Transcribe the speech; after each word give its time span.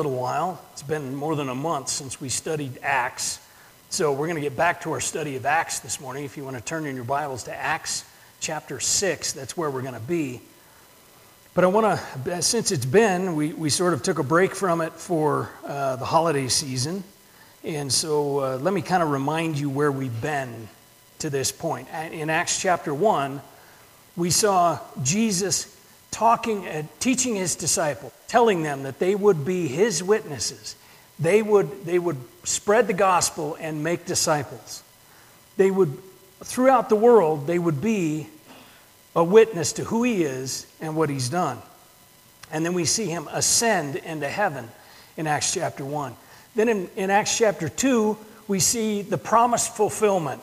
little 0.00 0.16
while. 0.16 0.62
It's 0.72 0.84
been 0.84 1.12
more 1.12 1.34
than 1.34 1.48
a 1.48 1.56
month 1.56 1.88
since 1.88 2.20
we 2.20 2.28
studied 2.28 2.78
Acts. 2.84 3.40
So 3.90 4.12
we're 4.12 4.28
going 4.28 4.36
to 4.36 4.40
get 4.40 4.56
back 4.56 4.82
to 4.82 4.92
our 4.92 5.00
study 5.00 5.34
of 5.34 5.44
Acts 5.44 5.80
this 5.80 6.00
morning. 6.00 6.22
If 6.24 6.36
you 6.36 6.44
want 6.44 6.54
to 6.54 6.62
turn 6.62 6.86
in 6.86 6.94
your 6.94 7.02
Bibles 7.02 7.42
to 7.44 7.52
Acts 7.52 8.04
chapter 8.38 8.78
6, 8.78 9.32
that's 9.32 9.56
where 9.56 9.68
we're 9.68 9.82
going 9.82 9.94
to 9.94 10.00
be. 10.00 10.40
But 11.52 11.64
I 11.64 11.66
want 11.66 12.00
to, 12.24 12.42
since 12.42 12.70
it's 12.70 12.86
been, 12.86 13.34
we, 13.34 13.52
we 13.52 13.70
sort 13.70 13.92
of 13.92 14.04
took 14.04 14.20
a 14.20 14.22
break 14.22 14.54
from 14.54 14.82
it 14.82 14.92
for 14.92 15.50
uh, 15.64 15.96
the 15.96 16.04
holiday 16.04 16.46
season. 16.46 17.02
And 17.64 17.92
so 17.92 18.38
uh, 18.38 18.58
let 18.58 18.72
me 18.72 18.82
kind 18.82 19.02
of 19.02 19.10
remind 19.10 19.58
you 19.58 19.68
where 19.68 19.90
we've 19.90 20.22
been 20.22 20.68
to 21.18 21.28
this 21.28 21.50
point. 21.50 21.88
In 22.12 22.30
Acts 22.30 22.62
chapter 22.62 22.94
1, 22.94 23.42
we 24.16 24.30
saw 24.30 24.78
Jesus 25.02 25.76
talking, 26.12 26.68
uh, 26.68 26.84
teaching 27.00 27.34
his 27.34 27.56
disciples, 27.56 28.12
telling 28.28 28.62
them 28.62 28.84
that 28.84 28.98
they 28.98 29.14
would 29.14 29.44
be 29.44 29.66
his 29.66 30.02
witnesses. 30.02 30.76
They 31.18 31.42
would, 31.42 31.84
they 31.84 31.98
would 31.98 32.18
spread 32.44 32.86
the 32.86 32.92
gospel 32.92 33.56
and 33.58 33.82
make 33.82 34.06
disciples. 34.06 34.82
They 35.56 35.70
would, 35.70 35.98
throughout 36.44 36.88
the 36.88 36.96
world, 36.96 37.46
they 37.46 37.58
would 37.58 37.80
be 37.80 38.28
a 39.16 39.24
witness 39.24 39.72
to 39.74 39.84
who 39.84 40.04
he 40.04 40.22
is 40.22 40.66
and 40.80 40.94
what 40.94 41.10
he's 41.10 41.28
done. 41.28 41.58
And 42.52 42.64
then 42.64 42.74
we 42.74 42.84
see 42.84 43.06
him 43.06 43.28
ascend 43.32 43.96
into 43.96 44.28
heaven 44.28 44.68
in 45.16 45.26
Acts 45.26 45.52
chapter 45.52 45.84
1. 45.84 46.14
Then 46.54 46.68
in, 46.68 46.90
in 46.96 47.10
Acts 47.10 47.36
chapter 47.36 47.68
2, 47.68 48.16
we 48.46 48.60
see 48.60 49.02
the 49.02 49.18
promised 49.18 49.76
fulfillment, 49.76 50.40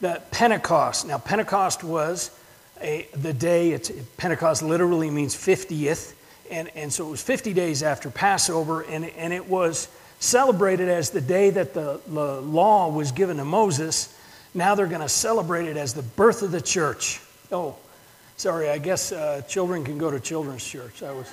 that 0.00 0.30
Pentecost. 0.30 1.06
Now, 1.06 1.18
Pentecost 1.18 1.82
was 1.82 2.30
a, 2.82 3.08
the 3.14 3.32
day, 3.32 3.78
Pentecost 4.18 4.62
literally 4.62 5.10
means 5.10 5.34
50th, 5.34 6.12
and, 6.50 6.70
and 6.74 6.92
so 6.92 7.06
it 7.06 7.10
was 7.10 7.22
50 7.22 7.52
days 7.52 7.82
after 7.82 8.10
Passover, 8.10 8.82
and, 8.82 9.04
and 9.04 9.32
it 9.32 9.48
was 9.48 9.88
celebrated 10.18 10.88
as 10.88 11.10
the 11.10 11.20
day 11.20 11.50
that 11.50 11.74
the, 11.74 12.00
the 12.06 12.40
law 12.40 12.88
was 12.90 13.12
given 13.12 13.36
to 13.36 13.44
Moses. 13.44 14.16
Now 14.54 14.74
they're 14.74 14.86
going 14.86 15.00
to 15.02 15.08
celebrate 15.08 15.66
it 15.66 15.76
as 15.76 15.94
the 15.94 16.02
birth 16.02 16.42
of 16.42 16.50
the 16.50 16.60
church. 16.60 17.20
Oh, 17.52 17.76
sorry, 18.36 18.70
I 18.70 18.78
guess 18.78 19.12
uh, 19.12 19.42
children 19.48 19.84
can 19.84 19.98
go 19.98 20.10
to 20.10 20.18
children's 20.20 20.64
church. 20.64 21.02
I 21.02 21.12
was, 21.12 21.30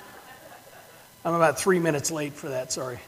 I'm 1.23 1.33
about 1.33 1.59
three 1.59 1.80
minutes 1.80 2.11
late 2.11 2.33
for 2.33 2.50
that, 2.50 2.72
sorry. 2.72 3.00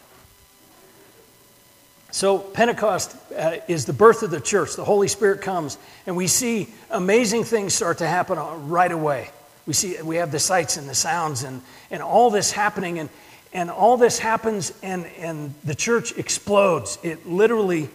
So, 2.12 2.40
Pentecost 2.40 3.14
uh, 3.38 3.58
is 3.68 3.84
the 3.84 3.92
birth 3.92 4.24
of 4.24 4.32
the 4.32 4.40
church. 4.40 4.78
The 4.78 4.86
Holy 4.86 5.10
Spirit 5.10 5.42
comes, 5.42 5.78
and 6.08 6.16
we 6.16 6.28
see 6.28 6.70
amazing 6.90 7.44
things 7.44 7.74
start 7.74 7.98
to 7.98 8.08
happen 8.08 8.38
uh, 8.38 8.56
right 8.56 8.92
away. 8.92 9.32
We 9.66 9.74
see 9.74 10.02
we 10.02 10.18
have 10.18 10.32
the 10.32 10.40
sights 10.40 10.78
and 10.78 10.88
the 10.88 10.96
sounds 10.96 11.44
and, 11.44 11.62
and 11.90 12.04
all 12.04 12.30
this 12.30 12.52
happening, 12.52 13.00
and, 13.00 13.10
and 13.54 13.72
all 13.72 13.98
this 13.98 14.20
happens, 14.20 14.74
and, 14.84 15.06
and 15.18 15.54
the 15.64 15.76
church 15.76 16.18
explodes. 16.18 16.98
It 17.04 17.28
literally, 17.28 17.90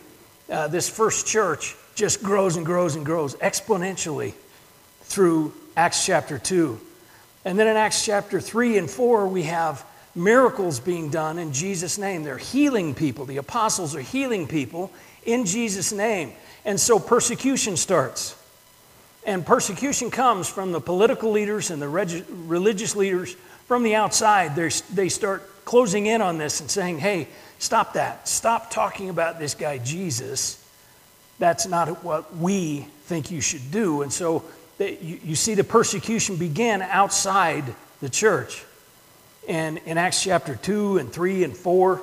uh, 0.51 0.69
this 0.69 0.89
first 0.89 1.27
church 1.27 1.77
just 1.95 2.23
grows 2.23 2.57
and 2.57 2.67
grows 2.67 2.97
and 2.97 3.05
grows 3.05 3.35
exponentially 3.37 4.33
through 5.03 5.53
Acts 5.77 6.05
chapter 6.07 6.39
2. 6.39 6.81
And 7.45 7.59
then 7.59 7.67
in 7.67 7.77
Acts 7.77 8.05
chapter 8.05 8.41
3 8.41 8.79
and 8.79 8.91
4, 8.91 9.29
we 9.29 9.45
have 9.45 9.85
miracles 10.15 10.81
being 10.81 11.11
done 11.11 11.39
in 11.39 11.53
Jesus' 11.53 11.99
name. 11.99 12.23
They're 12.23 12.39
healing 12.39 12.95
people. 12.95 13.25
The 13.25 13.39
apostles 13.39 13.95
are 13.95 14.01
healing 14.01 14.47
people 14.47 14.91
in 15.25 15.47
Jesus' 15.47 15.93
name. 15.93 16.33
And 16.65 16.79
so 16.79 16.99
persecution 16.99 17.77
starts. 17.77 18.37
And 19.25 19.45
persecution 19.45 20.11
comes 20.11 20.49
from 20.49 20.73
the 20.73 20.81
political 20.81 21.31
leaders 21.31 21.71
and 21.71 21.81
the 21.81 21.89
reg- 21.89 22.25
religious 22.29 22.97
leaders 22.97 23.35
from 23.67 23.83
the 23.83 23.95
outside. 23.95 24.57
They're, 24.57 24.71
they 24.93 25.09
start 25.09 25.65
closing 25.65 26.07
in 26.07 26.23
on 26.23 26.39
this 26.39 26.61
and 26.61 26.71
saying, 26.71 26.99
hey, 26.99 27.29
stop 27.59 27.93
that. 27.95 28.27
Stop 28.29 28.71
talking 28.71 29.11
about 29.11 29.39
this 29.39 29.55
guy, 29.55 29.79
Jesus. 29.79 30.57
That's 31.39 31.67
not 31.67 32.03
what 32.03 32.37
we 32.37 32.87
think 33.05 33.31
you 33.31 33.41
should 33.41 33.71
do. 33.71 34.03
And 34.03 34.13
so 34.13 34.45
they, 34.79 34.99
you, 34.99 35.21
you 35.25 35.35
see 35.35 35.55
the 35.55 35.65
persecution 35.65 36.37
begin 36.37 36.83
outside 36.83 37.65
the 38.01 38.09
church. 38.09 38.65
And 39.49 39.79
in 39.85 39.99
Acts 39.99 40.23
chapter 40.23 40.57
2 40.57 40.99
and 40.99 41.13
3 41.13 41.45
and 41.45 41.57
4, 41.57 42.03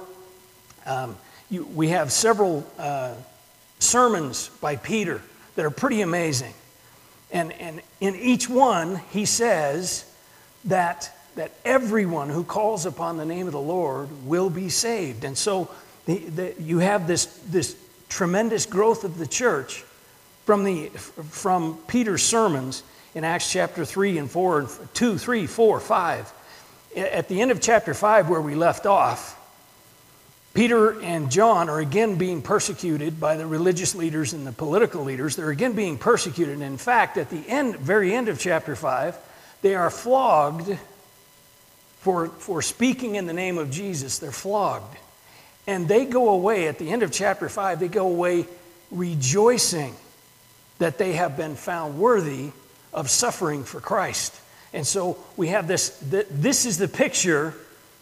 um, 0.86 1.18
you, 1.50 1.66
we 1.66 1.90
have 1.90 2.12
several 2.12 2.66
uh, 2.78 3.13
sermons 3.80 4.50
by 4.62 4.75
Peter 4.75 5.22
that 5.56 5.66
are 5.66 5.72
pretty 5.72 6.02
amazing. 6.02 6.53
And, 7.32 7.52
and 7.54 7.82
in 8.00 8.16
each 8.16 8.50
one, 8.50 9.02
he 9.12 9.26
says 9.26 10.06
that, 10.66 11.12
that 11.36 11.52
everyone 11.66 12.30
who 12.30 12.44
calls 12.44 12.86
upon 12.86 13.18
the 13.18 13.26
name 13.26 13.48
of 13.48 13.54
the 13.54 13.60
Lord 13.60 14.10
will 14.26 14.50
be 14.50 14.70
saved. 14.70 15.24
And 15.24 15.38
so 15.38 15.70
the, 16.06 16.18
the, 16.18 16.56
you 16.60 16.80
have 16.80 17.08
this, 17.08 17.26
this 17.50 17.76
tremendous 18.10 18.66
growth 18.66 19.04
of 19.04 19.18
the 19.18 19.28
church 19.28 19.84
from, 20.46 20.64
the, 20.64 20.88
from 20.88 21.78
Peter's 21.88 22.24
sermons 22.24 22.84
in 23.14 23.24
Acts 23.24 23.52
chapter 23.52 23.84
3 23.84 24.18
and 24.18 24.32
4, 24.32 24.70
2, 24.94 25.18
3, 25.18 25.48
4, 25.48 25.80
5 25.80 26.34
at 26.96 27.28
the 27.28 27.42
end 27.42 27.52
of 27.52 27.62
chapter 27.62 27.94
5, 27.94 28.30
where 28.30 28.42
we 28.42 28.56
left 28.56 28.86
off, 28.86 29.37
Peter 30.57 31.00
and 31.01 31.29
John 31.29 31.69
are 31.69 31.79
again 31.79 32.16
being 32.16 32.41
persecuted 32.41 33.19
by 33.19 33.38
the 33.38 33.45
religious 33.45 33.94
leaders 33.94 34.34
and 34.34 34.47
the 34.47 34.51
political 34.51 35.03
leaders. 35.03 35.35
They're 35.35 35.51
again 35.51 35.73
being 35.73 36.00
persecuted. 36.00 36.56
And 36.56 36.63
in 36.63 36.78
fact, 36.78 37.18
at 37.18 37.29
the 37.29 37.47
end, 37.47 37.75
very 37.75 38.12
end 38.12 38.28
of 38.28 38.40
chapter 38.40 38.75
5, 38.75 39.16
they 39.62 39.75
are 39.75 39.91
flogged 39.91 40.75
for, 42.00 42.29
for 42.29 42.63
speaking 42.63 43.13
in 43.13 43.28
the 43.28 43.34
name 43.34 43.59
of 43.59 43.69
Jesus. 43.69 44.18
They're 44.18 44.31
flogged. 44.31 44.97
And 45.68 45.88
they 45.88 46.06
go 46.06 46.29
away, 46.29 46.68
at 46.68 46.79
the 46.79 46.89
end 46.89 47.03
of 47.03 47.12
chapter 47.12 47.50
5, 47.50 47.79
they 47.79 47.88
go 47.88 48.07
away 48.07 48.47
rejoicing 48.89 49.94
that 50.79 50.97
they 50.97 51.13
have 51.13 51.38
been 51.38 51.53
found 51.53 52.00
worthy 52.00 52.50
of 52.91 53.12
suffering 53.12 53.63
for 53.63 53.79
Christ. 53.79 54.34
And 54.74 54.88
so 54.88 55.24
we 55.35 55.50
have 55.50 55.68
this, 55.68 55.89
this 56.01 56.66
is 56.66 56.79
the 56.79 56.88
picture 56.88 57.53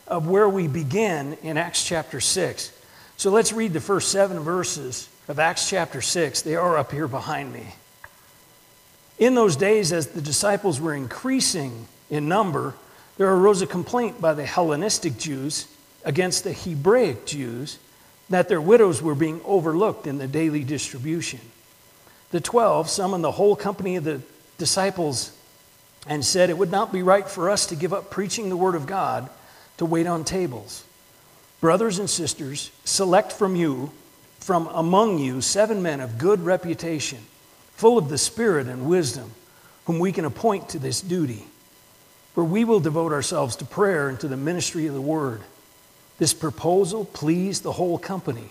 of 0.08 0.28
where 0.28 0.48
we 0.48 0.68
begin 0.68 1.38
in 1.42 1.58
Acts 1.58 1.84
chapter 1.84 2.20
6. 2.20 2.72
So 3.18 3.32
let's 3.32 3.54
read 3.54 3.74
the 3.74 3.82
first 3.82 4.12
seven 4.12 4.40
verses 4.40 5.10
of 5.28 5.40
Acts 5.40 5.70
chapter 5.70 6.02
6. 6.02 6.42
They 6.42 6.56
are 6.56 6.78
up 6.78 6.92
here 6.92 7.08
behind 7.08 7.54
me. 7.54 7.76
In 9.18 9.36
those 9.36 9.56
days, 9.56 9.94
as 9.94 10.08
the 10.08 10.22
disciples 10.22 10.80
were 10.80 10.94
increasing 10.94 11.88
in 12.10 12.28
number, 12.28 12.76
there 13.18 13.34
arose 13.34 13.62
a 13.62 13.68
complaint 13.68 14.20
by 14.20 14.34
the 14.34 14.46
Hellenistic 14.46 15.18
Jews 15.18 15.68
against 16.04 16.44
the 16.44 16.52
Hebraic 16.54 17.26
Jews 17.26 17.80
that 18.30 18.50
their 18.50 18.62
widows 18.62 19.02
were 19.02 19.16
being 19.16 19.40
overlooked 19.46 20.06
in 20.06 20.18
the 20.18 20.28
daily 20.28 20.64
distribution. 20.64 21.40
The 22.32 22.42
twelve 22.42 22.90
summoned 22.90 23.24
the 23.24 23.32
whole 23.32 23.56
company 23.56 23.96
of 23.96 24.04
the 24.04 24.22
disciples 24.58 25.32
and 26.08 26.26
said, 26.26 26.50
It 26.50 26.58
would 26.58 26.72
not 26.72 26.92
be 26.92 27.02
right 27.02 27.28
for 27.28 27.50
us 27.50 27.66
to 27.68 27.76
give 27.76 27.94
up 27.94 28.12
preaching 28.12 28.50
the 28.50 28.58
word 28.58 28.76
of 28.76 28.86
God 28.86 29.30
to 29.78 29.86
wait 29.86 30.08
on 30.08 30.24
tables. 30.24 30.84
Brothers 31.62 32.00
and 32.00 32.10
sisters, 32.10 32.72
select 32.84 33.32
from 33.32 33.56
you, 33.56 33.92
from 34.40 34.68
among 34.68 35.20
you, 35.20 35.42
seven 35.42 35.82
men 35.82 36.00
of 36.00 36.18
good 36.18 36.42
reputation, 36.42 37.20
full 37.74 37.98
of 37.98 38.10
the 38.10 38.18
Spirit 38.18 38.68
and 38.68 38.88
wisdom, 38.88 39.32
whom 39.86 40.00
we 40.00 40.12
can 40.12 40.26
appoint 40.26 40.70
to 40.70 40.80
this 40.80 41.02
duty. 41.02 41.46
For 42.34 42.44
we 42.44 42.66
will 42.66 42.80
devote 42.80 43.14
ourselves 43.14 43.56
to 43.58 43.66
prayer 43.66 44.10
and 44.10 44.20
to 44.20 44.28
the 44.28 44.38
ministry 44.38 44.88
of 44.88 44.94
the 44.94 45.02
word. 45.02 45.42
This 46.18 46.34
proposal 46.34 47.06
pleased 47.06 47.64
the 47.64 47.74
whole 47.74 47.98
company. 47.98 48.50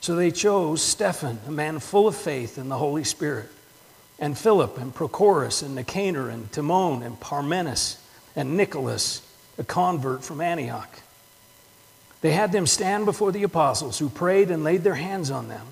So 0.00 0.14
they 0.14 0.30
chose 0.30 0.82
Stephen, 0.82 1.38
a 1.46 1.50
man 1.50 1.78
full 1.78 2.08
of 2.08 2.16
faith 2.16 2.58
in 2.58 2.68
the 2.68 2.78
Holy 2.78 3.04
Spirit 3.04 3.48
and 4.22 4.38
Philip 4.38 4.78
and 4.78 4.94
Prochorus 4.94 5.64
and 5.64 5.74
Nicanor 5.74 6.28
and 6.28 6.50
Timon 6.52 7.02
and 7.02 7.18
Parmenas 7.18 7.96
and 8.36 8.56
Nicholas, 8.56 9.20
a 9.58 9.64
convert 9.64 10.24
from 10.24 10.40
Antioch. 10.40 11.00
They 12.20 12.32
had 12.32 12.52
them 12.52 12.66
stand 12.66 13.04
before 13.04 13.32
the 13.32 13.42
apostles 13.42 13.98
who 13.98 14.08
prayed 14.08 14.50
and 14.50 14.64
laid 14.64 14.82
their 14.82 14.94
hands 14.94 15.30
on 15.30 15.48
them. 15.48 15.66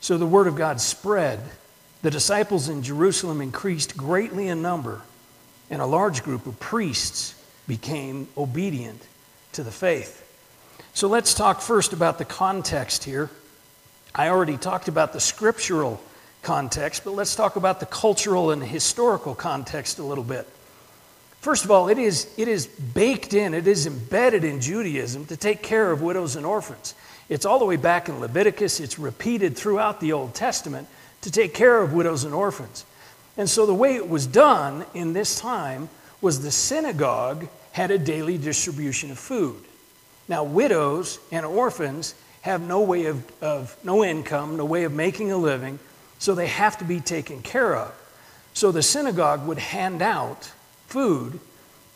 So 0.00 0.18
the 0.18 0.26
word 0.26 0.46
of 0.46 0.56
God 0.56 0.80
spread. 0.80 1.40
The 2.02 2.10
disciples 2.10 2.68
in 2.68 2.82
Jerusalem 2.82 3.40
increased 3.40 3.96
greatly 3.96 4.48
in 4.48 4.62
number, 4.62 5.02
and 5.68 5.82
a 5.82 5.86
large 5.86 6.22
group 6.22 6.46
of 6.46 6.58
priests 6.60 7.34
became 7.66 8.28
obedient 8.36 9.02
to 9.52 9.62
the 9.62 9.70
faith. 9.70 10.26
So 10.94 11.08
let's 11.08 11.34
talk 11.34 11.60
first 11.60 11.92
about 11.92 12.18
the 12.18 12.24
context 12.24 13.04
here. 13.04 13.30
I 14.14 14.28
already 14.28 14.56
talked 14.56 14.88
about 14.88 15.12
the 15.12 15.20
scriptural 15.20 16.00
context, 16.42 17.04
but 17.04 17.12
let's 17.12 17.34
talk 17.34 17.56
about 17.56 17.80
the 17.80 17.86
cultural 17.86 18.50
and 18.50 18.62
historical 18.62 19.34
context 19.34 19.98
a 19.98 20.02
little 20.02 20.24
bit. 20.24 20.48
First 21.40 21.64
of 21.64 21.70
all, 21.70 21.88
it 21.88 21.98
is, 21.98 22.32
it 22.36 22.48
is 22.48 22.66
baked 22.66 23.32
in, 23.32 23.54
it 23.54 23.66
is 23.66 23.86
embedded 23.86 24.44
in 24.44 24.60
Judaism 24.60 25.24
to 25.26 25.36
take 25.36 25.62
care 25.62 25.90
of 25.90 26.02
widows 26.02 26.36
and 26.36 26.44
orphans. 26.44 26.94
It's 27.30 27.46
all 27.46 27.58
the 27.58 27.64
way 27.64 27.76
back 27.76 28.08
in 28.08 28.20
Leviticus, 28.20 28.78
it's 28.78 28.98
repeated 28.98 29.56
throughout 29.56 30.00
the 30.00 30.12
Old 30.12 30.34
Testament 30.34 30.86
to 31.22 31.30
take 31.30 31.54
care 31.54 31.80
of 31.80 31.94
widows 31.94 32.24
and 32.24 32.34
orphans. 32.34 32.84
And 33.38 33.48
so 33.48 33.64
the 33.64 33.74
way 33.74 33.96
it 33.96 34.08
was 34.08 34.26
done 34.26 34.84
in 34.92 35.14
this 35.14 35.40
time 35.40 35.88
was 36.20 36.42
the 36.42 36.50
synagogue 36.50 37.48
had 37.72 37.90
a 37.90 37.98
daily 37.98 38.36
distribution 38.36 39.10
of 39.10 39.18
food. 39.18 39.64
Now, 40.28 40.44
widows 40.44 41.18
and 41.32 41.46
orphans 41.46 42.14
have 42.42 42.60
no 42.60 42.82
way 42.82 43.06
of, 43.06 43.24
of 43.42 43.76
no 43.82 44.04
income, 44.04 44.56
no 44.56 44.64
way 44.66 44.84
of 44.84 44.92
making 44.92 45.32
a 45.32 45.36
living, 45.36 45.78
so 46.18 46.34
they 46.34 46.48
have 46.48 46.76
to 46.78 46.84
be 46.84 47.00
taken 47.00 47.40
care 47.40 47.74
of. 47.74 47.94
So 48.52 48.72
the 48.72 48.82
synagogue 48.82 49.46
would 49.46 49.58
hand 49.58 50.02
out 50.02 50.52
food 50.90 51.40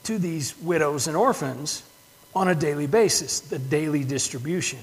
to 0.04 0.18
these 0.18 0.58
widows 0.60 1.06
and 1.06 1.16
orphans 1.16 1.82
on 2.34 2.48
a 2.48 2.54
daily 2.54 2.86
basis, 2.86 3.40
the 3.40 3.58
daily 3.58 4.04
distribution. 4.04 4.78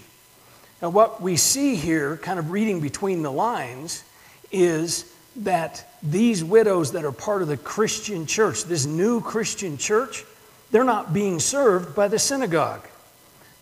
Now, 0.82 0.90
what 0.90 1.22
we 1.22 1.36
see 1.38 1.76
here, 1.76 2.18
kind 2.18 2.40
of 2.40 2.52
reading 2.52 2.80
between 2.80 3.22
the 3.22 3.32
lines, 3.32 4.04
is 4.52 5.12
that 5.38 5.88
these 6.04 6.44
widows 6.44 6.92
that 6.94 7.06
are 7.06 7.12
part 7.12 7.42
of 7.42 7.48
the 7.48 7.58
Christian 7.58 8.26
church, 8.26 8.64
this 8.64 8.86
new 8.86 9.22
Christian 9.22 9.78
church, 9.78 10.26
they're 10.72 10.84
not 10.84 11.14
being 11.14 11.40
served 11.40 11.96
by 11.96 12.08
the 12.08 12.20
synagogue. 12.20 12.86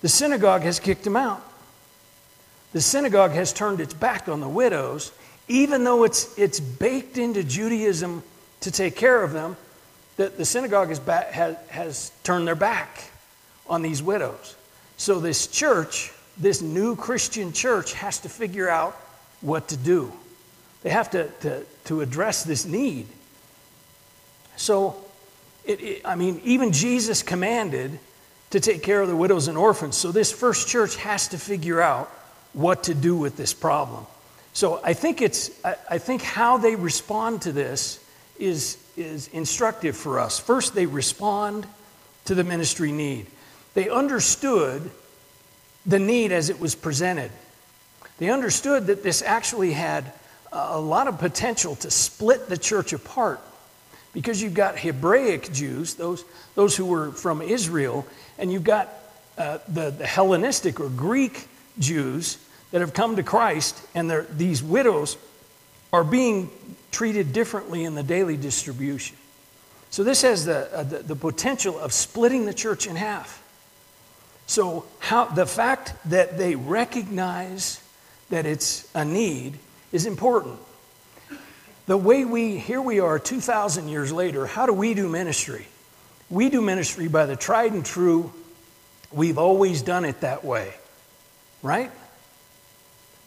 The 0.01 0.09
synagogue 0.09 0.61
has 0.61 0.79
kicked 0.79 1.03
them 1.03 1.17
out. 1.17 1.43
The 2.71 2.81
synagogue 2.81 3.31
has 3.31 3.51
turned 3.51 3.81
its 3.81 3.93
back 3.93 4.29
on 4.29 4.39
the 4.39 4.47
widows, 4.47 5.11
even 5.47 5.83
though 5.83 6.03
it's, 6.03 6.37
it's 6.37 6.59
baked 6.59 7.17
into 7.17 7.43
Judaism 7.43 8.23
to 8.61 8.71
take 8.71 8.95
care 8.95 9.23
of 9.23 9.33
them. 9.33 9.57
The, 10.19 10.27
the 10.27 10.43
synagogue 10.43 10.89
has, 10.89 10.99
ba- 10.99 11.27
has, 11.31 11.55
has 11.69 12.11
turned 12.23 12.45
their 12.45 12.53
back 12.53 13.09
on 13.69 13.81
these 13.81 14.03
widows. 14.03 14.57
So, 14.97 15.21
this 15.21 15.47
church, 15.47 16.11
this 16.37 16.61
new 16.61 16.97
Christian 16.97 17.53
church, 17.53 17.93
has 17.93 18.19
to 18.19 18.29
figure 18.29 18.67
out 18.67 18.95
what 19.39 19.69
to 19.69 19.77
do. 19.77 20.11
They 20.83 20.89
have 20.89 21.11
to, 21.11 21.29
to, 21.39 21.65
to 21.85 22.01
address 22.01 22.43
this 22.43 22.65
need. 22.65 23.07
So, 24.57 24.97
it, 25.63 25.79
it, 25.79 26.01
I 26.03 26.15
mean, 26.15 26.41
even 26.43 26.73
Jesus 26.73 27.23
commanded 27.23 27.97
to 28.49 28.59
take 28.59 28.83
care 28.83 29.01
of 29.01 29.07
the 29.07 29.15
widows 29.15 29.47
and 29.47 29.57
orphans. 29.57 29.95
So, 29.95 30.11
this 30.11 30.33
first 30.33 30.67
church 30.67 30.97
has 30.97 31.29
to 31.29 31.37
figure 31.37 31.79
out 31.79 32.09
what 32.51 32.83
to 32.83 32.93
do 32.93 33.15
with 33.15 33.37
this 33.37 33.53
problem. 33.53 34.05
So, 34.51 34.81
I 34.83 34.91
think, 34.91 35.21
it's, 35.21 35.49
I, 35.63 35.77
I 35.91 35.97
think 35.97 36.23
how 36.23 36.57
they 36.57 36.75
respond 36.75 37.43
to 37.43 37.53
this 37.53 38.03
is, 38.37 38.77
is 38.99 39.27
instructive 39.29 39.95
for 39.95 40.19
us. 40.19 40.39
First, 40.39 40.75
they 40.75 40.85
respond 40.85 41.65
to 42.25 42.35
the 42.35 42.43
ministry 42.43 42.91
need, 42.91 43.27
they 43.73 43.89
understood 43.89 44.91
the 45.85 45.99
need 45.99 46.31
as 46.31 46.49
it 46.49 46.59
was 46.59 46.75
presented. 46.75 47.31
They 48.17 48.29
understood 48.29 48.87
that 48.87 49.01
this 49.01 49.21
actually 49.21 49.71
had 49.71 50.11
a 50.51 50.79
lot 50.79 51.07
of 51.07 51.19
potential 51.19 51.75
to 51.77 51.89
split 51.89 52.49
the 52.49 52.57
church 52.57 52.91
apart 52.91 53.39
because 54.13 54.41
you've 54.41 54.53
got 54.53 54.77
Hebraic 54.77 55.53
Jews, 55.53 55.93
those, 55.93 56.25
those 56.55 56.75
who 56.75 56.85
were 56.85 57.11
from 57.11 57.41
Israel, 57.41 58.05
and 58.37 58.51
you've 58.51 58.63
got 58.63 58.89
uh, 59.37 59.59
the, 59.67 59.91
the 59.91 60.05
Hellenistic 60.05 60.79
or 60.79 60.89
Greek 60.89 61.47
Jews 61.77 62.37
that 62.71 62.81
have 62.81 62.93
come 62.93 63.15
to 63.15 63.23
Christ, 63.23 63.79
and 63.95 64.11
these 64.35 64.61
widows 64.61 65.17
are 65.93 66.03
being 66.03 66.49
treated 66.99 67.31
differently 67.31 67.85
in 67.85 67.95
the 67.95 68.03
daily 68.03 68.35
distribution. 68.35 69.15
So, 69.89 70.03
this 70.03 70.21
has 70.23 70.43
the, 70.43 70.69
uh, 70.75 70.83
the, 70.83 70.97
the, 70.97 71.15
potential 71.15 71.79
of 71.79 71.93
splitting 71.93 72.45
the 72.45 72.53
church 72.53 72.87
in 72.87 72.97
half. 72.97 73.41
So, 74.47 74.83
how, 74.99 75.23
the 75.23 75.45
fact 75.45 75.93
that 76.09 76.37
they 76.37 76.55
recognize 76.55 77.81
that 78.31 78.45
it's 78.45 78.85
a 78.93 79.05
need 79.05 79.59
is 79.93 80.05
important. 80.05 80.59
The 81.85 81.95
way 81.95 82.25
we, 82.25 82.57
here 82.57 82.81
we 82.81 82.99
are 82.99 83.17
2,000 83.17 83.87
years 83.87 84.11
later, 84.11 84.45
how 84.45 84.65
do 84.65 84.73
we 84.73 84.93
do 84.93 85.07
ministry? 85.07 85.67
We 86.29 86.49
do 86.49 86.59
ministry 86.59 87.07
by 87.07 87.27
the 87.27 87.37
tried 87.37 87.71
and 87.71 87.85
true, 87.85 88.33
we've 89.09 89.37
always 89.37 89.81
done 89.83 90.03
it 90.03 90.19
that 90.19 90.43
way, 90.43 90.73
right? 91.63 91.91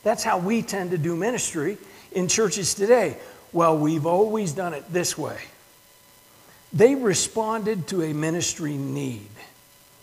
That's 0.03 0.23
how 0.23 0.37
we 0.37 0.61
tend 0.61 0.91
to 0.91 0.99
do 0.99 1.17
ministry 1.17 1.79
in 2.15 2.29
churches 2.29 2.75
today. 2.75 3.17
Well, 3.53 3.77
we've 3.77 4.07
always 4.07 4.53
done 4.53 4.75
it 4.75 4.85
this 4.93 5.17
way. 5.17 5.39
They 6.73 6.95
responded 6.95 7.89
to 7.89 8.03
a 8.03 8.13
ministry 8.15 8.75
need. 8.75 9.29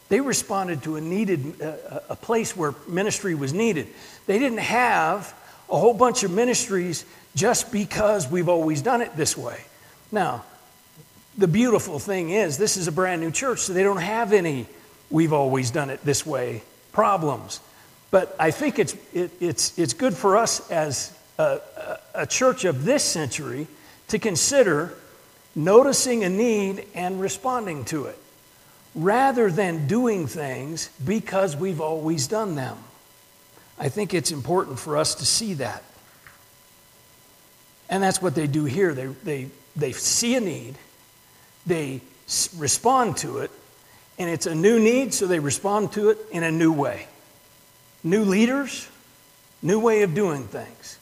They 0.10 0.22
responded 0.22 0.84
to 0.84 0.96
a 0.96 1.02
needed, 1.02 1.62
uh, 1.62 2.00
a 2.10 2.16
place 2.16 2.56
where 2.56 2.74
ministry 2.88 3.36
was 3.36 3.54
needed. 3.54 3.88
They 4.28 4.40
didn't 4.40 4.60
have 4.60 5.34
a 5.70 5.78
whole 5.78 5.94
bunch 5.94 6.24
of 6.24 6.32
ministries 6.32 7.06
just 7.36 7.72
because 7.72 8.28
we've 8.30 8.50
always 8.50 8.82
done 8.82 9.02
it 9.02 9.16
this 9.16 9.38
way. 9.38 9.60
Now, 10.12 10.44
the 11.38 11.48
beautiful 11.48 12.00
thing 12.00 12.32
is, 12.32 12.58
this 12.58 12.76
is 12.76 12.88
a 12.88 12.92
brand 12.92 13.22
new 13.22 13.32
church, 13.32 13.60
so 13.60 13.74
they 13.74 13.84
don't 13.84 13.98
have 13.98 14.34
any 14.34 14.68
we've 15.10 15.34
always 15.34 15.72
done 15.72 15.90
it 15.90 16.04
this 16.04 16.26
way 16.26 16.62
problems. 16.92 17.60
But 18.12 18.36
I 18.40 18.52
think 18.52 18.80
it's, 18.80 18.96
it, 19.14 19.32
it's, 19.40 19.78
it's 19.78 19.94
good 19.94 20.16
for 20.16 20.38
us 20.38 20.70
as 20.72 21.16
a, 21.40 22.28
church 22.28 22.66
of 22.66 22.86
this 22.86 23.04
century 23.04 23.68
to 24.10 24.20
consider 24.20 24.94
noticing 25.56 26.24
a 26.24 26.30
need 26.30 26.86
and 26.94 27.20
responding 27.20 27.86
to 27.86 28.06
it 28.06 28.18
rather 28.94 29.50
than 29.50 29.88
doing 29.88 30.28
things 30.28 30.90
because 31.04 31.56
we've 31.56 31.80
always 31.80 32.28
done 32.28 32.56
them. 32.56 32.78
I 33.78 33.90
think 33.90 34.14
it's 34.14 34.32
important 34.32 34.80
for 34.80 34.98
us 34.98 35.16
to 35.16 35.26
see 35.26 35.54
that. 35.56 35.84
And 37.90 38.04
that's 38.04 38.22
what 38.22 38.36
they 38.36 38.46
do 38.46 38.66
here. 38.66 38.94
They, 38.94 39.08
they, 39.08 39.50
they 39.76 39.92
see 39.94 40.36
a 40.36 40.42
need, 40.42 40.76
they 41.66 42.02
respond 42.58 43.18
to 43.18 43.40
it, 43.40 43.52
and 44.18 44.30
it's 44.30 44.46
a 44.46 44.54
new 44.54 44.80
need, 44.80 45.14
so 45.14 45.28
they 45.28 45.40
respond 45.40 45.94
to 45.94 46.10
it 46.10 46.18
in 46.32 46.44
a 46.44 46.52
new 46.52 46.74
way. 46.74 47.08
New 48.04 48.26
leaders, 48.26 48.88
new 49.62 49.80
way 49.80 50.02
of 50.04 50.14
doing 50.14 50.44
things. 50.44 51.00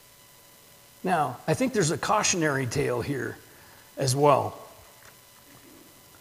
Now, 1.04 1.38
I 1.46 1.54
think 1.54 1.72
there's 1.72 1.90
a 1.90 1.98
cautionary 1.98 2.66
tale 2.66 3.00
here 3.00 3.36
as 3.96 4.16
well. 4.16 4.58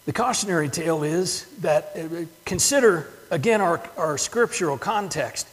The 0.05 0.13
cautionary 0.13 0.69
tale 0.69 1.03
is 1.03 1.45
that 1.59 1.91
uh, 1.95 2.25
consider 2.45 3.09
again 3.29 3.59
our, 3.59 3.81
our 3.97 4.17
scriptural 4.17 4.77
context 4.77 5.47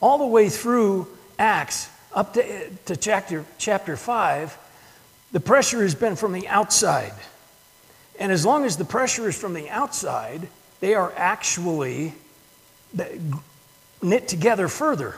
all 0.00 0.18
the 0.18 0.26
way 0.26 0.48
through 0.48 1.08
Acts 1.38 1.90
up 2.14 2.32
to, 2.34 2.70
to 2.86 2.96
chapter, 2.96 3.44
chapter 3.58 3.96
5, 3.96 4.56
the 5.32 5.40
pressure 5.40 5.82
has 5.82 5.94
been 5.94 6.16
from 6.16 6.32
the 6.32 6.48
outside. 6.48 7.12
And 8.18 8.32
as 8.32 8.46
long 8.46 8.64
as 8.64 8.78
the 8.78 8.86
pressure 8.86 9.28
is 9.28 9.38
from 9.38 9.52
the 9.52 9.68
outside, 9.68 10.48
they 10.80 10.94
are 10.94 11.12
actually 11.14 12.14
knit 14.02 14.28
together 14.28 14.68
further. 14.68 15.16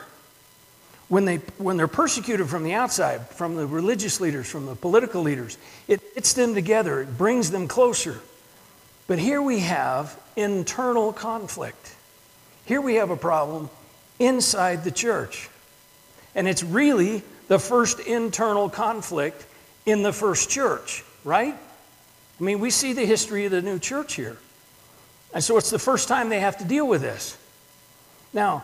When, 1.09 1.25
they, 1.25 1.37
when 1.57 1.75
they're 1.75 1.87
persecuted 1.87 2.49
from 2.49 2.63
the 2.63 2.73
outside, 2.73 3.27
from 3.29 3.55
the 3.55 3.65
religious 3.65 4.21
leaders, 4.21 4.47
from 4.47 4.67
the 4.67 4.75
political 4.75 5.21
leaders, 5.23 5.57
it 5.87 6.01
knits 6.15 6.33
them 6.33 6.53
together, 6.53 7.01
it 7.01 7.17
brings 7.17 7.51
them 7.51 7.67
closer. 7.67 8.19
But 9.07 9.17
here 9.17 9.41
we 9.41 9.59
have 9.61 10.17
internal 10.35 11.11
conflict. 11.11 11.95
Here 12.65 12.79
we 12.79 12.95
have 12.95 13.09
a 13.09 13.17
problem 13.17 13.71
inside 14.19 14.83
the 14.83 14.91
church. 14.91 15.49
And 16.35 16.47
it's 16.47 16.63
really 16.63 17.23
the 17.47 17.57
first 17.57 17.99
internal 17.99 18.69
conflict 18.69 19.45
in 19.87 20.03
the 20.03 20.13
first 20.13 20.51
church, 20.51 21.03
right? 21.23 21.55
I 22.39 22.43
mean, 22.43 22.59
we 22.59 22.69
see 22.69 22.93
the 22.93 23.05
history 23.05 23.45
of 23.45 23.51
the 23.51 23.63
new 23.63 23.79
church 23.79 24.13
here. 24.13 24.37
And 25.33 25.43
so 25.43 25.57
it's 25.57 25.71
the 25.71 25.79
first 25.79 26.07
time 26.07 26.29
they 26.29 26.39
have 26.39 26.57
to 26.59 26.63
deal 26.63 26.87
with 26.87 27.01
this. 27.01 27.35
Now, 28.33 28.63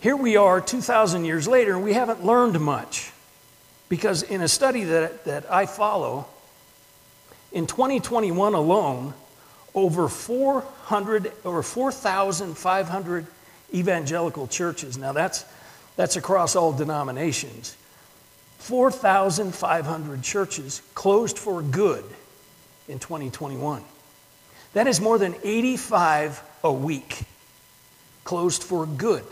here 0.00 0.16
we 0.16 0.36
are 0.36 0.62
2,000 0.62 1.26
years 1.26 1.46
later, 1.46 1.74
and 1.74 1.84
we 1.84 1.92
haven't 1.92 2.24
learned 2.24 2.58
much. 2.58 3.12
Because 3.90 4.22
in 4.22 4.40
a 4.40 4.48
study 4.48 4.84
that, 4.84 5.26
that 5.26 5.52
I 5.52 5.66
follow, 5.66 6.26
in 7.52 7.66
2021 7.66 8.54
alone, 8.54 9.12
over 9.74 10.08
400 10.08 11.32
over 11.44 11.62
4,500 11.62 13.26
evangelical 13.74 14.46
churches. 14.46 14.96
Now, 14.96 15.12
that's, 15.12 15.44
that's 15.96 16.16
across 16.16 16.56
all 16.56 16.72
denominations. 16.72 17.76
4,500 18.58 20.22
churches 20.22 20.82
closed 20.94 21.38
for 21.38 21.62
good 21.62 22.04
in 22.88 22.98
2021. 22.98 23.82
That 24.72 24.86
is 24.86 25.00
more 25.00 25.18
than 25.18 25.34
85 25.44 26.42
a 26.64 26.72
week 26.72 27.22
closed 28.24 28.62
for 28.62 28.86
good 28.86 29.24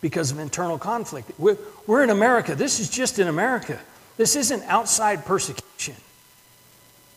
because 0.00 0.30
of 0.30 0.38
internal 0.38 0.78
conflict. 0.78 1.30
We're, 1.38 1.58
we're 1.86 2.02
in 2.02 2.10
America. 2.10 2.54
This 2.54 2.80
is 2.80 2.88
just 2.88 3.18
in 3.18 3.28
America. 3.28 3.78
This 4.16 4.36
isn't 4.36 4.62
outside 4.64 5.24
persecution 5.24 5.96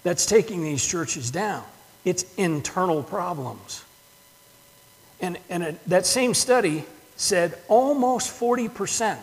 that's 0.04 0.26
taking 0.26 0.64
these 0.64 0.86
churches 0.86 1.32
down, 1.32 1.64
it's 2.06 2.26
internal 2.36 3.04
problems. 3.04 3.84
And, 5.22 5.38
and 5.50 5.64
a, 5.64 5.76
that 5.88 6.06
same 6.06 6.34
study 6.34 6.84
said 7.16 7.58
almost 7.70 8.38
40%, 8.38 9.18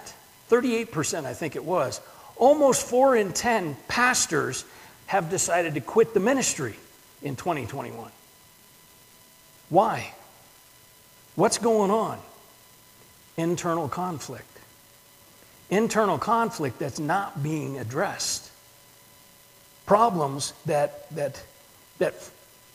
38%, 0.49 1.25
I 1.27 1.35
think 1.35 1.57
it 1.57 1.65
was, 1.65 2.01
almost 2.37 2.87
four 2.87 3.17
in 3.17 3.33
10 3.35 3.77
pastors 3.87 4.65
have 5.07 5.29
decided 5.29 5.75
to 5.75 5.81
quit 5.81 6.15
the 6.15 6.21
ministry 6.21 6.75
in 7.23 7.37
2021. 7.37 8.11
Why? 9.69 10.15
What's 11.35 11.59
going 11.59 11.91
on? 11.91 12.19
Internal 13.41 13.89
conflict. 13.89 14.45
Internal 15.71 16.19
conflict 16.19 16.79
that's 16.79 17.01
not 17.01 17.43
being 17.43 17.79
addressed. 17.79 18.51
Problems 19.87 20.53
that, 20.67 21.11
that, 21.17 21.43
that 21.99 22.15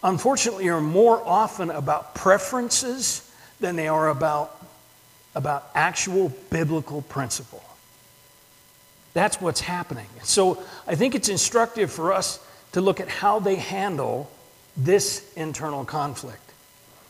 unfortunately 0.04 0.68
are 0.70 0.82
more 0.82 1.22
often 1.26 1.70
about 1.70 2.16
preferences 2.16 3.30
than 3.60 3.76
they 3.76 3.88
are 3.88 4.10
about, 4.10 4.66
about 5.34 5.70
actual 5.76 6.34
biblical 6.50 7.02
principle. 7.04 7.64
That's 9.14 9.40
what's 9.40 9.62
happening. 9.62 10.08
So 10.24 10.62
I 10.88 10.96
think 10.96 11.16
it's 11.16 11.30
instructive 11.30 11.92
for 11.92 12.12
us 12.12 12.46
to 12.74 12.82
look 12.82 13.00
at 13.00 13.08
how 13.08 13.40
they 13.40 13.56
handle 13.56 14.30
this 14.76 15.34
internal 15.36 15.86
conflict. 15.86 16.42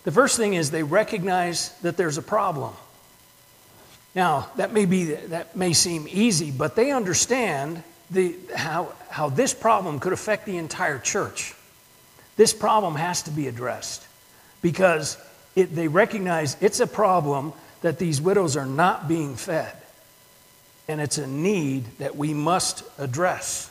The 0.04 0.12
first 0.12 0.38
thing 0.38 0.54
is 0.54 0.70
they 0.70 0.84
recognize 0.84 1.70
that 1.82 1.98
there's 1.98 2.20
a 2.20 2.22
problem. 2.22 2.74
Now, 4.16 4.50
that 4.56 4.72
may, 4.72 4.86
be, 4.86 5.14
that 5.14 5.56
may 5.56 5.74
seem 5.74 6.08
easy, 6.10 6.50
but 6.50 6.76
they 6.76 6.92
understand 6.92 7.84
the, 8.10 8.36
how, 8.56 8.94
how 9.10 9.30
this 9.30 9.54
problem 9.54 10.00
could 10.00 10.14
affect 10.14 10.46
the 10.46 10.58
entire 10.58 11.00
church. 11.00 11.54
This 12.38 12.54
problem 12.54 12.96
has 12.96 13.24
to 13.24 13.32
be 13.32 13.48
addressed 13.48 14.06
because 14.62 15.18
it, 15.56 15.76
they 15.76 15.88
recognize 15.88 16.56
it's 16.62 16.80
a 16.80 16.88
problem 16.88 17.54
that 17.82 18.00
these 18.00 18.22
widows 18.22 18.58
are 18.58 18.66
not 18.66 19.08
being 19.08 19.36
fed, 19.36 19.76
and 20.88 21.02
it's 21.02 21.18
a 21.18 21.28
need 21.28 21.86
that 22.00 22.16
we 22.16 22.34
must 22.34 22.84
address. 22.98 23.70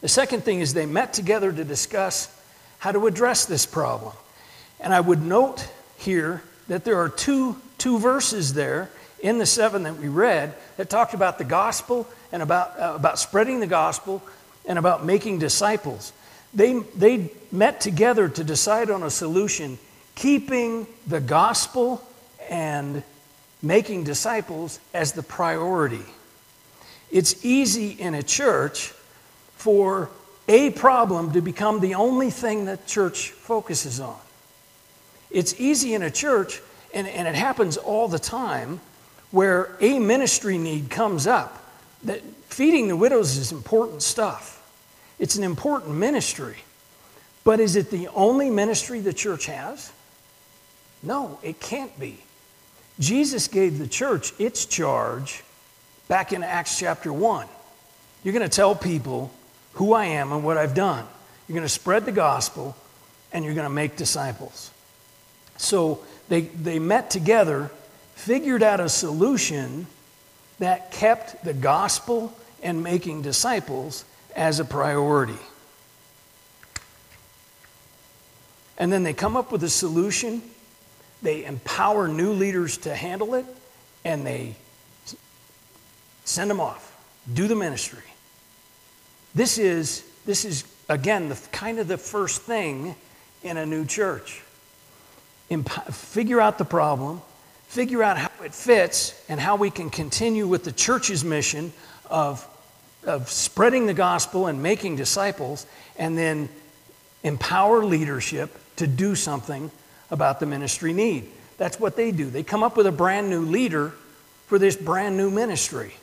The 0.00 0.08
second 0.08 0.44
thing 0.44 0.60
is 0.60 0.74
they 0.74 0.86
met 0.86 1.12
together 1.12 1.52
to 1.52 1.64
discuss 1.64 2.34
how 2.78 2.92
to 2.92 3.06
address 3.06 3.44
this 3.44 3.66
problem. 3.66 4.14
And 4.80 4.94
I 4.94 5.00
would 5.00 5.22
note 5.22 5.68
here 5.98 6.42
that 6.68 6.84
there 6.84 6.98
are 6.98 7.08
two, 7.08 7.56
two 7.80 7.98
verses 7.98 8.54
there 8.54 8.88
in 9.20 9.38
the 9.38 9.46
seven 9.46 9.82
that 9.82 9.96
we 9.96 10.08
read 10.08 10.54
that 10.76 10.88
talked 10.88 11.14
about 11.14 11.38
the 11.38 11.44
gospel 11.44 12.06
and 12.30 12.42
about, 12.42 12.78
uh, 12.78 12.92
about 12.94 13.18
spreading 13.18 13.58
the 13.58 13.66
gospel 13.66 14.22
and 14.64 14.78
about 14.78 15.04
making 15.04 15.40
disciples. 15.40 16.12
They, 16.54 16.78
they 16.94 17.30
met 17.50 17.80
together 17.80 18.28
to 18.28 18.44
decide 18.44 18.90
on 18.90 19.02
a 19.02 19.10
solution, 19.10 19.78
keeping 20.14 20.86
the 21.06 21.20
gospel 21.20 22.06
and 22.48 23.02
making 23.62 24.04
disciples 24.04 24.78
as 24.94 25.12
the 25.12 25.22
priority. 25.22 26.04
It's 27.10 27.44
easy 27.44 27.90
in 27.90 28.14
a 28.14 28.22
church 28.22 28.92
for 29.56 30.10
a 30.48 30.70
problem 30.70 31.32
to 31.32 31.40
become 31.40 31.80
the 31.80 31.94
only 31.94 32.30
thing 32.30 32.64
that 32.66 32.86
church 32.86 33.30
focuses 33.30 34.00
on. 34.00 34.18
It's 35.30 35.60
easy 35.60 35.94
in 35.94 36.02
a 36.02 36.10
church, 36.10 36.60
and, 36.94 37.06
and 37.06 37.28
it 37.28 37.34
happens 37.34 37.76
all 37.76 38.08
the 38.08 38.18
time, 38.18 38.80
where 39.30 39.76
a 39.80 39.98
ministry 39.98 40.58
need 40.58 40.90
comes 40.90 41.26
up. 41.26 41.56
That 42.04 42.22
feeding 42.48 42.88
the 42.88 42.96
widows 42.96 43.36
is 43.36 43.52
important 43.52 44.02
stuff. 44.02 44.56
It's 45.18 45.36
an 45.36 45.44
important 45.44 45.94
ministry. 45.94 46.56
But 47.44 47.60
is 47.60 47.76
it 47.76 47.90
the 47.90 48.08
only 48.08 48.50
ministry 48.50 49.00
the 49.00 49.12
church 49.12 49.46
has? 49.46 49.92
No, 51.02 51.38
it 51.42 51.60
can't 51.60 51.98
be. 51.98 52.18
Jesus 52.98 53.48
gave 53.48 53.78
the 53.78 53.86
church 53.86 54.32
its 54.38 54.66
charge 54.66 55.42
back 56.08 56.32
in 56.32 56.42
Acts 56.42 56.78
chapter 56.78 57.12
1. 57.12 57.46
You're 58.22 58.34
going 58.34 58.48
to 58.48 58.54
tell 58.54 58.74
people 58.74 59.32
who 59.74 59.94
I 59.94 60.06
am 60.06 60.32
and 60.32 60.44
what 60.44 60.58
I've 60.58 60.74
done. 60.74 61.06
You're 61.48 61.54
going 61.54 61.64
to 61.66 61.72
spread 61.72 62.04
the 62.04 62.12
gospel 62.12 62.76
and 63.32 63.44
you're 63.44 63.54
going 63.54 63.66
to 63.66 63.74
make 63.74 63.96
disciples. 63.96 64.70
So 65.56 66.00
they, 66.30 66.42
they 66.42 66.78
met 66.78 67.10
together, 67.10 67.70
figured 68.14 68.62
out 68.62 68.78
a 68.78 68.88
solution 68.88 69.88
that 70.60 70.92
kept 70.92 71.44
the 71.44 71.52
gospel 71.52 72.32
and 72.62 72.82
making 72.84 73.22
disciples 73.22 74.04
as 74.36 74.60
a 74.60 74.64
priority. 74.64 75.38
And 78.78 78.92
then 78.92 79.02
they 79.02 79.12
come 79.12 79.36
up 79.36 79.50
with 79.50 79.64
a 79.64 79.68
solution, 79.68 80.40
they 81.20 81.44
empower 81.44 82.06
new 82.06 82.32
leaders 82.32 82.78
to 82.78 82.94
handle 82.94 83.34
it, 83.34 83.44
and 84.04 84.24
they 84.24 84.54
send 86.24 86.48
them 86.48 86.60
off, 86.60 86.96
do 87.34 87.48
the 87.48 87.56
ministry. 87.56 88.04
This 89.34 89.58
is, 89.58 90.04
this 90.26 90.44
is 90.44 90.62
again, 90.88 91.28
the, 91.28 91.40
kind 91.50 91.80
of 91.80 91.88
the 91.88 91.98
first 91.98 92.42
thing 92.42 92.94
in 93.42 93.56
a 93.56 93.66
new 93.66 93.84
church 93.84 94.42
figure 95.58 96.40
out 96.40 96.58
the 96.58 96.64
problem, 96.64 97.20
figure 97.66 98.02
out 98.02 98.16
how 98.16 98.30
it 98.44 98.54
fits, 98.54 99.20
and 99.28 99.40
how 99.40 99.56
we 99.56 99.70
can 99.70 99.90
continue 99.90 100.46
with 100.46 100.64
the 100.64 100.72
church's 100.72 101.24
mission 101.24 101.72
of, 102.08 102.46
of 103.04 103.30
spreading 103.30 103.86
the 103.86 103.94
gospel 103.94 104.46
and 104.46 104.62
making 104.62 104.96
disciples, 104.96 105.66
and 105.98 106.16
then 106.16 106.48
empower 107.24 107.84
leadership 107.84 108.56
to 108.76 108.86
do 108.86 109.14
something 109.14 109.70
about 110.10 110.40
the 110.40 110.46
ministry 110.46 110.92
need. 110.92 111.28
That's 111.58 111.78
what 111.78 111.96
they 111.96 112.12
do. 112.12 112.30
They 112.30 112.42
come 112.42 112.62
up 112.62 112.76
with 112.76 112.86
a 112.86 112.92
brand 112.92 113.28
new 113.28 113.42
leader 113.42 113.92
for 114.46 114.58
this 114.58 114.76
brand 114.76 115.16
new 115.16 115.30
ministry. 115.30 115.94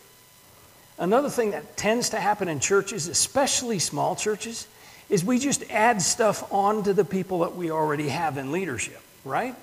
Another 1.00 1.30
thing 1.30 1.52
that 1.52 1.78
tends 1.78 2.10
to 2.10 2.20
happen 2.20 2.48
in 2.48 2.60
churches, 2.60 3.08
especially 3.08 3.80
small 3.80 4.16
churches, 4.16 4.68
is 5.10 5.24
we 5.24 5.40
just 5.40 5.64
add 5.72 6.02
stuff 6.02 6.52
on 6.52 6.84
to 6.84 6.94
the 6.94 7.06
people 7.06 7.40
that 7.40 7.56
we 7.56 7.72
already 7.72 8.10
have 8.10 8.38
in 8.38 8.52
leadership 8.52 9.02
right? 9.24 9.56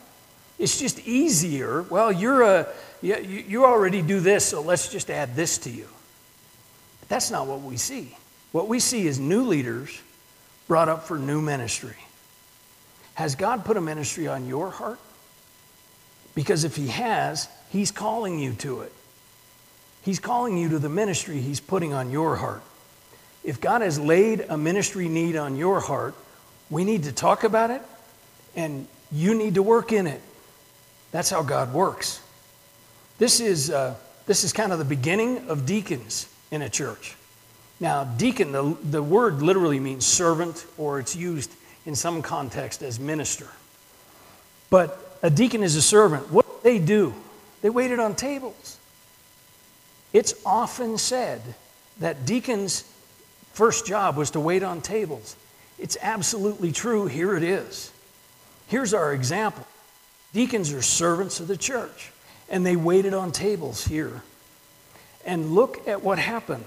It's 0.58 0.78
just 0.78 1.00
easier. 1.06 1.82
Well, 1.82 2.12
you're 2.12 2.42
a, 2.42 2.68
you, 3.02 3.16
you 3.16 3.64
already 3.64 4.02
do 4.02 4.20
this, 4.20 4.46
so 4.46 4.62
let's 4.62 4.88
just 4.88 5.10
add 5.10 5.34
this 5.34 5.58
to 5.58 5.70
you. 5.70 5.88
But 7.00 7.08
that's 7.08 7.30
not 7.30 7.46
what 7.46 7.62
we 7.62 7.76
see. 7.76 8.16
What 8.52 8.68
we 8.68 8.78
see 8.78 9.06
is 9.06 9.18
new 9.18 9.42
leaders 9.44 10.00
brought 10.68 10.88
up 10.88 11.04
for 11.04 11.18
new 11.18 11.40
ministry. 11.40 11.96
Has 13.14 13.34
God 13.34 13.64
put 13.64 13.76
a 13.76 13.80
ministry 13.80 14.28
on 14.28 14.46
your 14.46 14.70
heart? 14.70 14.98
Because 16.34 16.64
if 16.64 16.76
He 16.76 16.88
has, 16.88 17.48
He's 17.70 17.90
calling 17.90 18.38
you 18.38 18.54
to 18.54 18.82
it. 18.82 18.92
He's 20.02 20.20
calling 20.20 20.56
you 20.56 20.68
to 20.70 20.78
the 20.78 20.88
ministry 20.88 21.40
He's 21.40 21.60
putting 21.60 21.92
on 21.92 22.10
your 22.10 22.36
heart. 22.36 22.62
If 23.42 23.60
God 23.60 23.82
has 23.82 23.98
laid 23.98 24.46
a 24.48 24.56
ministry 24.56 25.08
need 25.08 25.36
on 25.36 25.56
your 25.56 25.80
heart, 25.80 26.14
we 26.70 26.84
need 26.84 27.04
to 27.04 27.12
talk 27.12 27.44
about 27.44 27.70
it 27.70 27.82
and 28.56 28.86
you 29.12 29.34
need 29.34 29.54
to 29.54 29.62
work 29.62 29.92
in 29.92 30.06
it. 30.06 30.20
That's 31.10 31.30
how 31.30 31.42
God 31.42 31.72
works. 31.72 32.20
This 33.18 33.40
is, 33.40 33.70
uh, 33.70 33.94
this 34.26 34.44
is 34.44 34.52
kind 34.52 34.72
of 34.72 34.78
the 34.78 34.84
beginning 34.84 35.48
of 35.48 35.66
deacons 35.66 36.28
in 36.50 36.62
a 36.62 36.68
church. 36.68 37.16
Now, 37.80 38.04
deacon, 38.04 38.52
the, 38.52 38.76
the 38.82 39.02
word 39.02 39.42
literally 39.42 39.80
means 39.80 40.06
servant, 40.06 40.66
or 40.78 40.98
it's 40.98 41.14
used 41.14 41.52
in 41.86 41.94
some 41.94 42.22
context 42.22 42.82
as 42.82 42.98
minister. 42.98 43.48
But 44.70 45.18
a 45.22 45.30
deacon 45.30 45.62
is 45.62 45.76
a 45.76 45.82
servant. 45.82 46.30
What 46.32 46.46
do 46.46 46.52
they 46.62 46.78
do? 46.78 47.14
They 47.62 47.70
waited 47.70 47.98
on 47.98 48.14
tables. 48.14 48.78
It's 50.12 50.34
often 50.44 50.98
said 50.98 51.40
that 52.00 52.26
deacons' 52.26 52.84
first 53.52 53.86
job 53.86 54.16
was 54.16 54.30
to 54.32 54.40
wait 54.40 54.62
on 54.62 54.80
tables. 54.80 55.36
It's 55.78 55.96
absolutely 56.00 56.72
true. 56.72 57.06
Here 57.06 57.36
it 57.36 57.42
is. 57.42 57.90
Here's 58.68 58.94
our 58.94 59.12
example 59.12 59.66
deacons 60.32 60.72
are 60.72 60.82
servants 60.82 61.40
of 61.40 61.48
the 61.48 61.56
church, 61.56 62.10
and 62.48 62.64
they 62.64 62.76
waited 62.76 63.14
on 63.14 63.32
tables 63.32 63.84
here. 63.84 64.22
And 65.24 65.54
look 65.54 65.88
at 65.88 66.02
what 66.02 66.18
happened. 66.18 66.66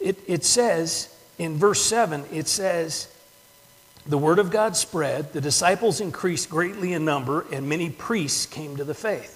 It, 0.00 0.18
it 0.26 0.44
says 0.44 1.14
in 1.38 1.58
verse 1.58 1.82
7, 1.82 2.24
it 2.32 2.48
says, 2.48 3.08
The 4.06 4.18
word 4.18 4.38
of 4.38 4.50
God 4.50 4.76
spread, 4.76 5.32
the 5.32 5.40
disciples 5.40 6.00
increased 6.00 6.50
greatly 6.50 6.92
in 6.92 7.04
number, 7.04 7.46
and 7.52 7.68
many 7.68 7.90
priests 7.90 8.46
came 8.46 8.76
to 8.76 8.84
the 8.84 8.94
faith. 8.94 9.32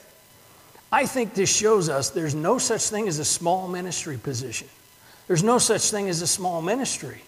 I 0.93 1.07
think 1.07 1.35
this 1.35 1.55
shows 1.55 1.89
us 1.89 2.11
there's 2.11 2.35
no 2.35 2.59
such 2.59 2.83
thing 2.83 3.07
as 3.07 3.19
a 3.19 3.25
small 3.25 3.69
ministry 3.69 4.19
position. 4.19 4.69
There's 5.29 5.45
no 5.45 5.59
such 5.59 5.91
thing 5.91 6.09
as 6.09 6.23
a 6.23 6.27
small 6.27 6.63
ministry. 6.63 7.23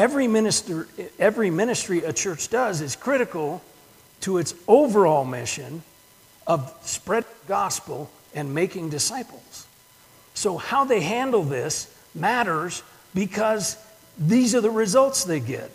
Every, 0.00 0.28
minister, 0.28 0.88
every 1.18 1.50
ministry 1.50 1.98
a 1.98 2.12
church 2.14 2.48
does 2.48 2.80
is 2.80 2.96
critical 2.96 3.60
to 4.22 4.38
its 4.38 4.54
overall 4.66 5.26
mission 5.26 5.82
of 6.46 6.74
spreading 6.80 7.28
gospel 7.46 8.10
and 8.34 8.54
making 8.54 8.88
disciples. 8.88 9.66
So, 10.32 10.56
how 10.56 10.86
they 10.86 11.02
handle 11.02 11.42
this 11.42 11.94
matters 12.14 12.82
because 13.14 13.76
these 14.18 14.54
are 14.54 14.62
the 14.62 14.70
results 14.70 15.24
they 15.24 15.38
get. 15.38 15.70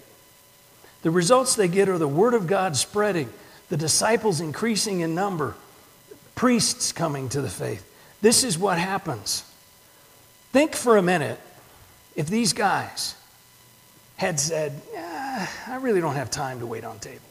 The 1.03 1.11
results 1.11 1.53
they 1.53 1.67
get 1.67 1.87
are 1.87 1.99
the 1.99 2.07
Word 2.07 2.33
of 2.33 2.47
God 2.47 2.75
spreading, 2.75 3.29
the 3.69 3.77
disciples 3.77 4.41
increasing 4.41 5.01
in 5.01 5.13
number, 5.13 5.53
priests 6.33 6.91
coming 6.91 7.29
to 7.29 7.41
the 7.41 7.49
faith. 7.49 7.87
This 8.23 8.43
is 8.43 8.57
what 8.57 8.79
happens. 8.79 9.43
Think 10.51 10.73
for 10.73 10.97
a 10.97 11.03
minute 11.03 11.39
if 12.15 12.25
these 12.25 12.53
guys 12.53 13.13
had 14.15 14.39
said, 14.39 14.81
I 14.95 15.79
really 15.81 16.01
don't 16.01 16.15
have 16.15 16.31
time 16.31 16.59
to 16.59 16.65
wait 16.65 16.83
on 16.83 16.99
tables. 16.99 17.21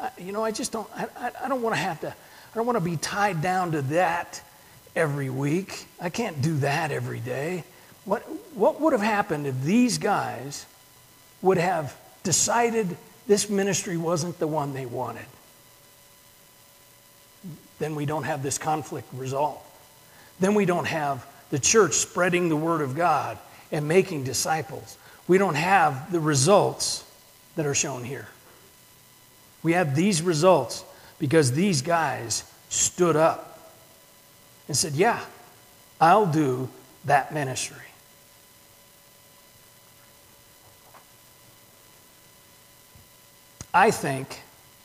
I, 0.00 0.10
you 0.18 0.32
know, 0.32 0.44
I 0.44 0.50
just 0.50 0.72
don't, 0.72 0.88
I, 0.96 1.30
I 1.44 1.48
don't 1.48 1.62
want 1.62 1.74
to 1.74 1.80
have 1.80 2.00
to, 2.00 2.08
I 2.08 2.54
don't 2.54 2.66
want 2.66 2.76
to 2.76 2.84
be 2.84 2.96
tied 2.96 3.40
down 3.42 3.72
to 3.72 3.82
that 3.82 4.42
every 4.96 5.30
week. 5.30 5.86
I 6.00 6.10
can't 6.10 6.42
do 6.42 6.58
that 6.58 6.90
every 6.90 7.20
day. 7.20 7.64
What, 8.04 8.22
what 8.54 8.80
would 8.80 8.92
have 8.92 9.02
happened 9.02 9.46
if 9.46 9.62
these 9.62 9.98
guys 9.98 10.66
would 11.42 11.58
have 11.58 11.96
decided 12.22 12.96
this 13.26 13.48
ministry 13.48 13.96
wasn't 13.96 14.38
the 14.38 14.46
one 14.46 14.74
they 14.74 14.86
wanted? 14.86 15.26
Then 17.78 17.94
we 17.94 18.06
don't 18.06 18.24
have 18.24 18.42
this 18.42 18.58
conflict 18.58 19.08
resolved. 19.12 19.64
Then 20.40 20.54
we 20.54 20.64
don't 20.64 20.86
have 20.86 21.26
the 21.50 21.58
church 21.58 21.94
spreading 21.94 22.48
the 22.48 22.56
word 22.56 22.80
of 22.80 22.96
God 22.96 23.38
and 23.70 23.86
making 23.86 24.24
disciples. 24.24 24.98
We 25.26 25.38
don't 25.38 25.54
have 25.54 26.12
the 26.12 26.20
results 26.20 27.04
that 27.56 27.66
are 27.66 27.74
shown 27.74 28.04
here. 28.04 28.28
We 29.62 29.72
have 29.72 29.96
these 29.96 30.20
results 30.20 30.84
because 31.18 31.52
these 31.52 31.82
guys 31.82 32.44
stood 32.68 33.16
up 33.16 33.72
and 34.68 34.76
said, 34.76 34.92
Yeah, 34.92 35.20
I'll 36.00 36.26
do 36.26 36.68
that 37.06 37.32
ministry. 37.32 37.78
I 43.72 43.90
think 43.90 44.40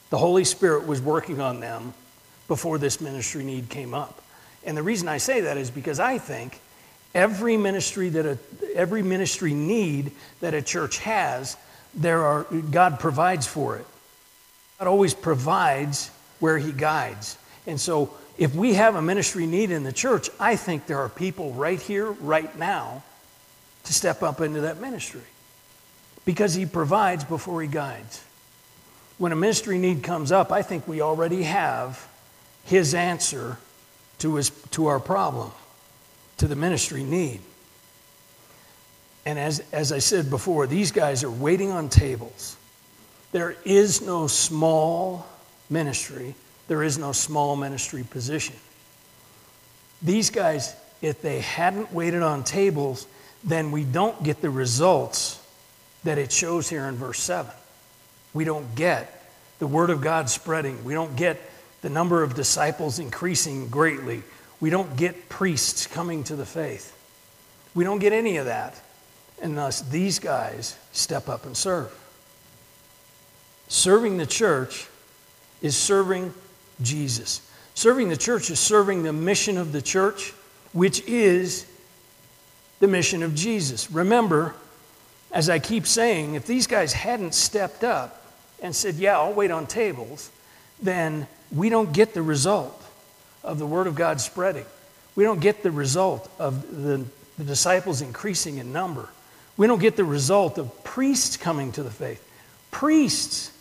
the 0.09 0.17
Holy 0.17 0.43
Spirit 0.43 0.87
was 0.87 0.99
working 0.99 1.39
on 1.39 1.59
them 1.59 1.93
before 2.47 2.79
this 2.79 2.99
ministry 2.99 3.43
need 3.43 3.69
came 3.69 3.93
up. 3.93 4.21
And 4.65 4.75
the 4.75 4.81
reason 4.83 5.07
I 5.07 5.17
say 5.19 5.41
that 5.41 5.57
is 5.57 5.69
because 5.69 5.99
I 5.99 6.17
think 6.17 6.59
every 7.13 7.57
ministry 7.57 8.09
that 8.09 8.25
a, 8.25 8.37
every 8.75 9.03
ministry 9.03 9.53
need 9.53 10.11
that 10.41 10.53
a 10.53 10.61
church 10.61 10.99
has, 10.99 11.57
there 11.93 12.23
are 12.25 12.43
God 12.43 12.99
provides 12.99 13.47
for 13.47 13.77
it. 13.77 13.85
God 14.77 14.87
always 14.87 15.13
provides 15.13 16.09
where 16.39 16.57
he 16.57 16.71
guides. 16.71 17.37
And 17.67 17.79
so 17.79 18.13
if 18.37 18.55
we 18.55 18.75
have 18.75 18.95
a 18.95 19.01
ministry 19.01 19.45
need 19.45 19.71
in 19.71 19.83
the 19.83 19.91
church, 19.91 20.29
I 20.39 20.55
think 20.55 20.85
there 20.85 20.99
are 20.99 21.09
people 21.09 21.51
right 21.53 21.81
here, 21.81 22.11
right 22.11 22.57
now, 22.57 23.03
to 23.83 23.93
step 23.93 24.23
up 24.23 24.39
into 24.39 24.61
that 24.61 24.79
ministry. 24.79 25.21
Because 26.25 26.53
he 26.53 26.65
provides 26.65 27.23
before 27.23 27.61
he 27.61 27.67
guides. 27.67 28.23
When 29.17 29.33
a 29.33 29.35
ministry 29.35 29.77
need 29.77 30.03
comes 30.03 30.31
up, 30.31 30.51
I 30.51 30.61
think 30.61 30.87
we 30.87 31.01
already 31.01 31.43
have 31.43 32.07
his 32.63 32.93
answer 32.93 33.57
to, 34.19 34.35
his, 34.35 34.51
to 34.71 34.87
our 34.87 34.99
problem, 34.99 35.51
to 36.39 36.47
the 36.47 36.55
ministry 36.55 37.03
need. 37.03 37.41
And 39.25 39.37
as, 39.37 39.61
as 39.71 39.91
I 39.91 39.99
said 39.99 40.29
before, 40.29 40.67
these 40.67 40.91
guys 40.91 41.23
are 41.23 41.31
waiting 41.31 41.71
on 41.71 41.89
tables. 41.89 42.55
There 43.31 43.55
is 43.63 44.01
no 44.01 44.27
small 44.27 45.27
ministry, 45.69 46.35
there 46.67 46.81
is 46.81 46.97
no 46.97 47.11
small 47.11 47.55
ministry 47.55 48.03
position. 48.03 48.55
These 50.01 50.29
guys, 50.29 50.75
if 51.01 51.21
they 51.21 51.41
hadn't 51.41 51.93
waited 51.93 52.23
on 52.23 52.43
tables, 52.43 53.05
then 53.43 53.71
we 53.71 53.83
don't 53.83 54.23
get 54.23 54.41
the 54.41 54.49
results 54.49 55.39
that 56.03 56.17
it 56.17 56.31
shows 56.31 56.69
here 56.69 56.85
in 56.85 56.95
verse 56.95 57.19
7. 57.19 57.51
We 58.33 58.45
don't 58.45 58.75
get 58.75 59.31
the 59.59 59.67
Word 59.67 59.89
of 59.89 60.01
God 60.01 60.29
spreading. 60.29 60.83
We 60.83 60.93
don't 60.93 61.15
get 61.15 61.39
the 61.81 61.89
number 61.89 62.23
of 62.23 62.33
disciples 62.35 62.99
increasing 62.99 63.67
greatly. 63.67 64.23
We 64.59 64.69
don't 64.69 64.97
get 64.97 65.29
priests 65.29 65.87
coming 65.87 66.23
to 66.25 66.35
the 66.35 66.45
faith. 66.45 66.95
We 67.73 67.83
don't 67.83 67.99
get 67.99 68.13
any 68.13 68.37
of 68.37 68.45
that 68.45 68.79
unless 69.41 69.81
these 69.81 70.19
guys 70.19 70.77
step 70.91 71.29
up 71.29 71.45
and 71.45 71.55
serve. 71.55 71.93
Serving 73.67 74.17
the 74.17 74.25
church 74.25 74.87
is 75.61 75.77
serving 75.77 76.33
Jesus. 76.81 77.41
Serving 77.73 78.09
the 78.09 78.17
church 78.17 78.49
is 78.49 78.59
serving 78.59 79.03
the 79.03 79.13
mission 79.13 79.57
of 79.57 79.71
the 79.71 79.81
church, 79.81 80.33
which 80.73 81.01
is 81.07 81.65
the 82.79 82.87
mission 82.87 83.23
of 83.23 83.35
Jesus. 83.35 83.89
Remember, 83.91 84.55
as 85.31 85.49
I 85.49 85.59
keep 85.59 85.85
saying, 85.85 86.33
if 86.33 86.45
these 86.45 86.67
guys 86.67 86.93
hadn't 86.93 87.33
stepped 87.33 87.83
up 87.83 88.25
and 88.61 88.75
said, 88.75 88.95
Yeah, 88.95 89.19
I'll 89.19 89.33
wait 89.33 89.51
on 89.51 89.67
tables, 89.67 90.31
then 90.81 91.27
we 91.55 91.69
don't 91.69 91.93
get 91.93 92.13
the 92.13 92.21
result 92.21 92.78
of 93.43 93.59
the 93.59 93.65
Word 93.65 93.87
of 93.87 93.95
God 93.95 94.21
spreading. 94.21 94.65
We 95.15 95.23
don't 95.23 95.39
get 95.39 95.63
the 95.63 95.71
result 95.71 96.29
of 96.39 96.83
the, 96.83 97.05
the 97.37 97.43
disciples 97.43 98.01
increasing 98.01 98.57
in 98.57 98.71
number. 98.71 99.09
We 99.57 99.67
don't 99.67 99.79
get 99.81 99.95
the 99.95 100.05
result 100.05 100.57
of 100.57 100.83
priests 100.83 101.35
coming 101.35 101.71
to 101.73 101.83
the 101.83 101.91
faith. 101.91 102.25
Priests, 102.71 103.51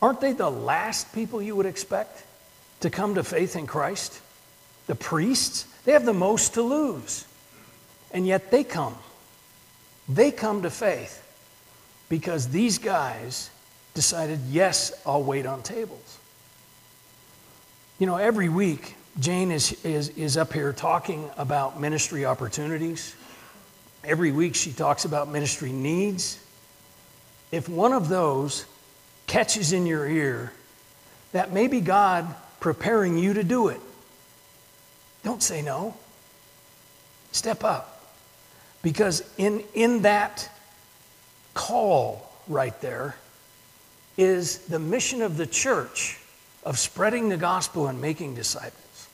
aren't 0.00 0.20
they 0.20 0.32
the 0.32 0.50
last 0.50 1.12
people 1.12 1.42
you 1.42 1.56
would 1.56 1.66
expect 1.66 2.24
to 2.80 2.90
come 2.90 3.16
to 3.16 3.24
faith 3.24 3.56
in 3.56 3.66
Christ? 3.66 4.20
The 4.86 4.94
priests, 4.94 5.66
they 5.84 5.92
have 5.92 6.06
the 6.06 6.14
most 6.14 6.54
to 6.54 6.62
lose. 6.62 7.26
And 8.12 8.26
yet 8.26 8.50
they 8.50 8.64
come. 8.64 8.96
They 10.08 10.30
come 10.30 10.62
to 10.62 10.70
faith 10.70 11.22
because 12.08 12.48
these 12.48 12.78
guys 12.78 13.50
decided, 13.94 14.40
yes, 14.48 14.92
I'll 15.04 15.22
wait 15.22 15.46
on 15.46 15.62
tables. 15.62 16.18
You 18.00 18.06
know, 18.06 18.16
every 18.16 18.48
week, 18.48 18.96
Jane 19.18 19.50
is, 19.50 19.72
is, 19.84 20.08
is 20.16 20.38
up 20.38 20.54
here 20.54 20.72
talking 20.72 21.28
about 21.36 21.78
ministry 21.78 22.24
opportunities. 22.24 23.14
Every 24.02 24.32
week, 24.32 24.54
she 24.54 24.72
talks 24.72 25.04
about 25.04 25.28
ministry 25.28 25.70
needs. 25.70 26.42
If 27.52 27.68
one 27.68 27.92
of 27.92 28.08
those 28.08 28.64
catches 29.26 29.74
in 29.74 29.84
your 29.84 30.06
ear, 30.08 30.50
that 31.32 31.52
may 31.52 31.66
be 31.66 31.82
God 31.82 32.34
preparing 32.58 33.18
you 33.18 33.34
to 33.34 33.44
do 33.44 33.68
it. 33.68 33.82
Don't 35.22 35.42
say 35.42 35.60
no. 35.60 35.94
Step 37.32 37.64
up. 37.64 38.14
Because 38.80 39.22
in, 39.36 39.62
in 39.74 40.00
that 40.02 40.48
call 41.52 42.32
right 42.48 42.80
there 42.80 43.16
is 44.16 44.60
the 44.60 44.78
mission 44.78 45.20
of 45.20 45.36
the 45.36 45.46
church 45.46 46.16
of 46.64 46.78
spreading 46.78 47.28
the 47.28 47.36
gospel 47.36 47.86
and 47.86 48.00
making 48.00 48.34
disciples. 48.34 49.08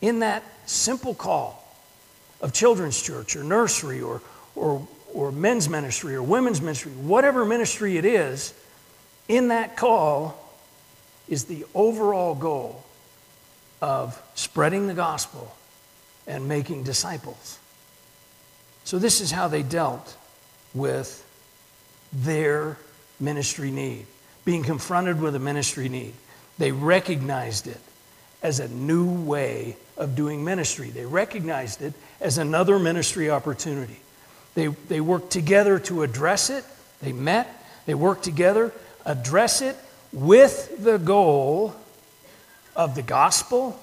In 0.00 0.20
that 0.20 0.42
simple 0.66 1.14
call 1.14 1.62
of 2.40 2.52
children's 2.52 3.00
church 3.00 3.36
or 3.36 3.44
nursery 3.44 4.00
or, 4.00 4.20
or, 4.54 4.86
or 5.14 5.32
men's 5.32 5.68
ministry 5.68 6.14
or 6.14 6.22
women's 6.22 6.60
ministry, 6.60 6.92
whatever 6.92 7.44
ministry 7.44 7.96
it 7.96 8.04
is, 8.04 8.52
in 9.28 9.48
that 9.48 9.76
call 9.76 10.42
is 11.28 11.44
the 11.44 11.64
overall 11.74 12.34
goal 12.34 12.84
of 13.80 14.20
spreading 14.34 14.86
the 14.86 14.94
gospel 14.94 15.54
and 16.26 16.48
making 16.48 16.82
disciples. 16.82 17.58
So, 18.84 18.98
this 18.98 19.20
is 19.20 19.32
how 19.32 19.48
they 19.48 19.62
dealt 19.62 20.16
with 20.74 21.24
their 22.12 22.78
ministry 23.18 23.70
need, 23.70 24.06
being 24.44 24.62
confronted 24.62 25.20
with 25.20 25.34
a 25.34 25.40
ministry 25.40 25.88
need. 25.88 26.14
They 26.58 26.72
recognized 26.72 27.66
it 27.66 27.80
as 28.42 28.60
a 28.60 28.68
new 28.68 29.10
way 29.10 29.76
of 29.96 30.14
doing 30.14 30.44
ministry. 30.44 30.90
They 30.90 31.04
recognized 31.04 31.82
it 31.82 31.94
as 32.20 32.38
another 32.38 32.78
ministry 32.78 33.30
opportunity. 33.30 34.00
They, 34.54 34.68
they 34.68 35.00
worked 35.00 35.30
together 35.30 35.78
to 35.80 36.02
address 36.02 36.50
it. 36.50 36.64
They 37.02 37.12
met, 37.12 37.48
they 37.84 37.94
worked 37.94 38.24
together, 38.24 38.72
address 39.04 39.60
it 39.60 39.76
with 40.12 40.82
the 40.82 40.98
goal 40.98 41.74
of 42.74 42.94
the 42.94 43.02
gospel 43.02 43.78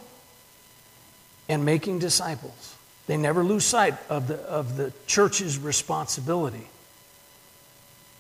and 1.50 1.66
making 1.66 2.00
disciples. 2.00 2.76
They 3.06 3.18
never 3.18 3.44
lose 3.44 3.66
sight 3.66 3.96
of 4.10 4.28
the, 4.28 4.40
of 4.44 4.78
the 4.78 4.94
church's 5.08 5.60
responsibility. 5.60 6.68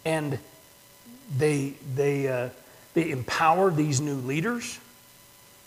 And 0.03 0.37
they, 1.37 1.73
they, 1.95 2.27
uh, 2.27 2.49
they 2.93 3.09
empower 3.09 3.71
these 3.71 3.99
new 3.99 4.15
leaders. 4.15 4.79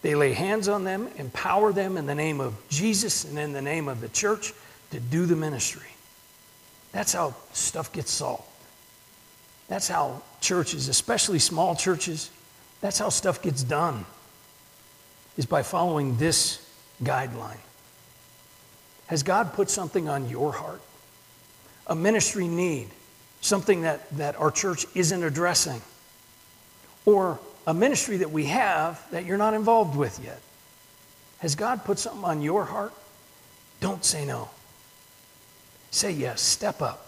They 0.02 0.14
lay 0.14 0.32
hands 0.32 0.68
on 0.68 0.84
them, 0.84 1.08
empower 1.16 1.72
them 1.72 1.96
in 1.96 2.06
the 2.06 2.14
name 2.14 2.40
of 2.40 2.54
Jesus 2.68 3.24
and 3.24 3.38
in 3.38 3.52
the 3.52 3.62
name 3.62 3.88
of 3.88 4.00
the 4.00 4.08
church 4.08 4.52
to 4.92 5.00
do 5.00 5.26
the 5.26 5.36
ministry. 5.36 5.88
That's 6.92 7.12
how 7.12 7.34
stuff 7.52 7.92
gets 7.92 8.10
solved. 8.10 8.44
That's 9.68 9.88
how 9.88 10.22
churches, 10.40 10.88
especially 10.88 11.40
small 11.40 11.74
churches, 11.74 12.30
that's 12.80 12.98
how 12.98 13.08
stuff 13.08 13.42
gets 13.42 13.62
done, 13.62 14.04
is 15.36 15.46
by 15.46 15.62
following 15.62 16.16
this 16.18 16.64
guideline. 17.02 17.58
Has 19.08 19.22
God 19.22 19.54
put 19.54 19.70
something 19.70 20.08
on 20.08 20.28
your 20.28 20.52
heart? 20.52 20.80
A 21.88 21.94
ministry 21.94 22.48
need, 22.48 22.88
something 23.40 23.82
that, 23.82 24.08
that 24.16 24.36
our 24.36 24.50
church 24.50 24.86
isn't 24.94 25.22
addressing? 25.22 25.80
Or 27.06 27.38
a 27.66 27.72
ministry 27.72 28.18
that 28.18 28.30
we 28.30 28.44
have 28.44 29.02
that 29.10 29.24
you're 29.24 29.38
not 29.38 29.54
involved 29.54 29.96
with 29.96 30.22
yet. 30.22 30.40
Has 31.38 31.54
God 31.54 31.84
put 31.84 31.98
something 31.98 32.24
on 32.24 32.42
your 32.42 32.64
heart? 32.64 32.92
Don't 33.80 34.04
say 34.04 34.24
no. 34.24 34.50
Say 35.90 36.10
yes, 36.10 36.42
step 36.42 36.82
up. 36.82 37.06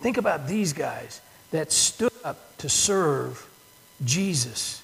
Think 0.00 0.16
about 0.16 0.46
these 0.46 0.72
guys 0.72 1.20
that 1.50 1.72
stood 1.72 2.12
up 2.22 2.56
to 2.58 2.68
serve 2.68 3.48
Jesus 4.04 4.82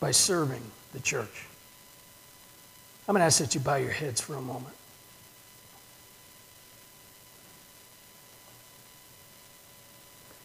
by 0.00 0.10
serving 0.10 0.62
the 0.92 1.00
church. 1.00 1.46
I'm 3.08 3.12
going 3.12 3.20
to 3.20 3.26
ask 3.26 3.40
that 3.40 3.54
you 3.54 3.60
bow 3.60 3.76
your 3.76 3.90
heads 3.90 4.20
for 4.20 4.34
a 4.34 4.40
moment. 4.40 4.74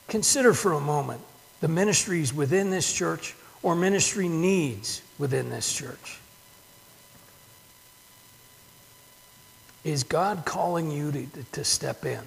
Consider 0.07 0.53
for 0.53 0.73
a 0.73 0.79
moment 0.79 1.21
the 1.61 1.67
ministries 1.67 2.33
within 2.33 2.69
this 2.69 2.91
church 2.91 3.35
or 3.61 3.75
ministry 3.75 4.27
needs 4.27 5.01
within 5.17 5.49
this 5.49 5.71
church. 5.71 6.19
Is 9.83 10.03
God 10.03 10.43
calling 10.45 10.91
you 10.91 11.11
to, 11.11 11.27
to 11.53 11.63
step 11.63 12.05
in, 12.05 12.21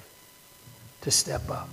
to 1.03 1.11
step 1.11 1.51
up? 1.51 1.69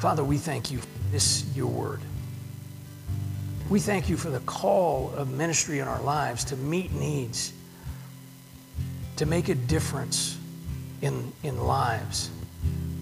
Father, 0.00 0.22
we 0.22 0.36
thank 0.36 0.70
you 0.70 0.78
for 0.78 0.86
this, 1.10 1.44
your 1.54 1.68
word. 1.68 2.00
We 3.68 3.80
thank 3.80 4.08
you 4.08 4.16
for 4.16 4.30
the 4.30 4.40
call 4.40 5.12
of 5.16 5.32
ministry 5.32 5.80
in 5.80 5.88
our 5.88 6.00
lives 6.02 6.44
to 6.44 6.56
meet 6.56 6.92
needs, 6.92 7.52
to 9.16 9.26
make 9.26 9.48
a 9.48 9.54
difference 9.54 10.38
in, 11.02 11.32
in 11.42 11.66
lives, 11.66 12.30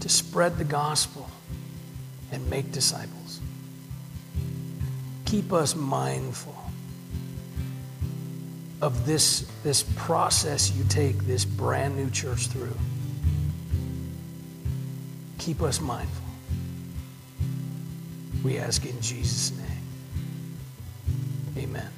to 0.00 0.09
spread 0.09 0.59
the 0.59 0.64
gospel 0.64 1.28
and 2.33 2.48
make 2.50 2.72
disciples. 2.72 3.40
Keep 5.24 5.52
us 5.52 5.74
mindful 5.74 6.57
of 8.83 9.07
this, 9.07 9.46
this 9.62 9.85
process 9.96 10.74
you 10.76 10.85
take 10.88 11.18
this 11.20 11.44
brand 11.44 11.96
new 11.96 12.11
church 12.11 12.48
through. 12.48 12.76
Keep 15.38 15.62
us 15.62 15.80
mindful. 15.80 16.24
We 18.42 18.59
ask 18.59 18.85
in 18.85 19.00
Jesus' 19.00 19.52
name. 19.57 19.64
Amen. 21.57 21.88